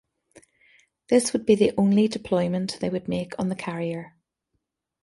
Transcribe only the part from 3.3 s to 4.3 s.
on the carrier.